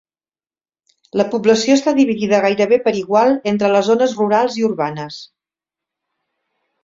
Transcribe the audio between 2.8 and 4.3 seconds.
per igual entre les zones